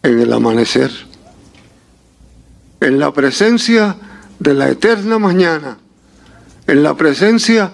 en 0.04 0.20
el 0.20 0.32
amanecer, 0.32 1.11
en 2.82 2.98
la 2.98 3.12
presencia 3.12 3.96
de 4.38 4.54
la 4.54 4.68
eterna 4.68 5.18
mañana, 5.18 5.78
en 6.66 6.82
la 6.82 6.96
presencia 6.96 7.70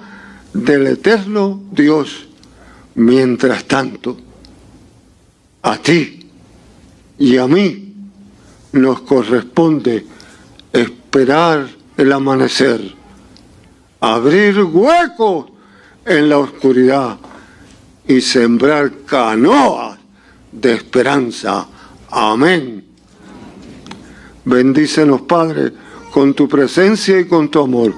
del 0.53 0.87
eterno 0.87 1.62
Dios. 1.73 2.27
Mientras 2.94 3.64
tanto, 3.64 4.18
a 5.62 5.79
ti 5.79 6.29
y 7.18 7.37
a 7.38 7.47
mí 7.47 7.94
nos 8.73 9.01
corresponde 9.01 10.05
esperar 10.73 11.68
el 11.97 12.12
amanecer, 12.12 12.94
abrir 14.01 14.62
huecos 14.62 15.47
en 16.05 16.29
la 16.29 16.38
oscuridad 16.38 17.18
y 18.07 18.21
sembrar 18.21 18.92
canoas 19.07 19.99
de 20.53 20.75
esperanza. 20.75 21.66
Amén. 22.11 22.88
Bendícenos, 24.48 25.20
Padre 25.22 25.72
con 26.11 26.34
tu 26.34 26.48
presencia 26.48 27.20
y 27.20 27.26
con 27.26 27.48
tu 27.48 27.61
amor, 27.61 27.94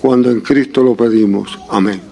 cuando 0.00 0.30
en 0.30 0.40
Cristo 0.40 0.82
lo 0.82 0.94
pedimos. 0.94 1.58
Amén. 1.70 2.02